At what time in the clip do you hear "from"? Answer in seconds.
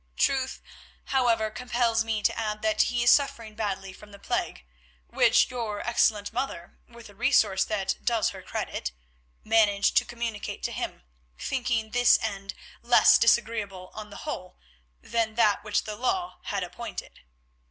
3.93-4.11